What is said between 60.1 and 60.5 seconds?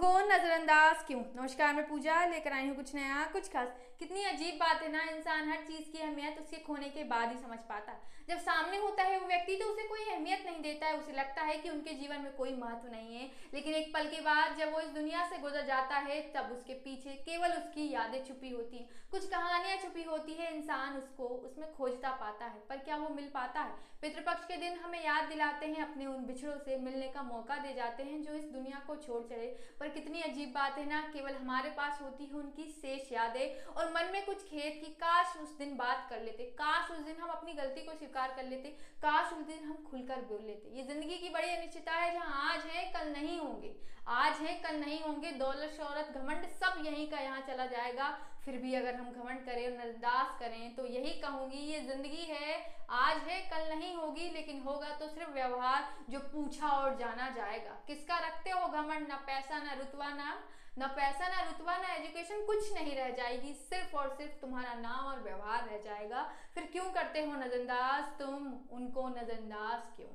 ना